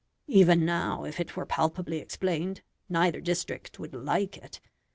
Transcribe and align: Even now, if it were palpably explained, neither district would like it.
Even 0.25 0.65
now, 0.65 1.03
if 1.05 1.19
it 1.19 1.35
were 1.37 1.45
palpably 1.45 1.99
explained, 1.99 2.63
neither 2.89 3.21
district 3.21 3.77
would 3.77 3.93
like 3.93 4.35
it. 4.35 4.59